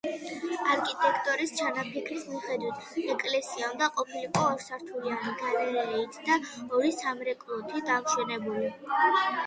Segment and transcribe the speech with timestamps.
[0.75, 6.41] არქიტექტორის ჩანაფიქრის მიხედვით ეკლესია უნდა ყოფილიყო ორსართულიანი, გალერეით და
[6.81, 8.79] ორი სამრეკლოთი დამშვენებული.